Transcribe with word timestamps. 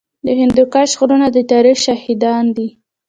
د 0.25 0.27
هندوکش 0.39 0.89
غرونه 0.99 1.27
د 1.31 1.37
تاریخ 1.51 1.77
شاهدان 1.85 2.45
دي 2.57 2.67